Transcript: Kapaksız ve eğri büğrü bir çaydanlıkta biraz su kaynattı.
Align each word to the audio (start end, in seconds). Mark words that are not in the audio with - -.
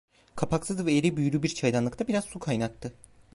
Kapaksız 0.35 0.85
ve 0.85 0.93
eğri 0.93 1.17
büğrü 1.17 1.43
bir 1.43 1.49
çaydanlıkta 1.49 2.07
biraz 2.07 2.25
su 2.25 2.39
kaynattı. 2.39 2.93